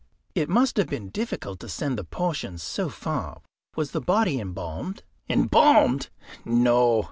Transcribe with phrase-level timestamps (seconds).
[0.33, 3.43] "It must have been difficult to send the portions so far.
[3.75, 6.09] Was the body embalmed?" "Embalmed!
[6.43, 6.99] no.